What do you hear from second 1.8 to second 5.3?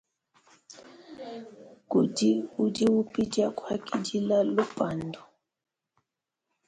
Kudi udi upidia kuakidila lupandu.